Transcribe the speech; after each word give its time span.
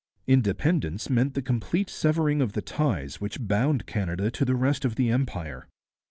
Independence 0.25 1.11
meant 1.11 1.35
the 1.35 1.43
complete 1.43 1.87
severing 1.87 2.41
of 2.41 2.53
the 2.53 2.61
ties 2.63 3.21
which 3.21 3.47
bound 3.47 3.85
Canada 3.85 4.31
to 4.31 4.43
the 4.43 4.55
rest 4.55 4.83
of 4.83 4.95
the 4.95 5.11
Empire. 5.11 5.67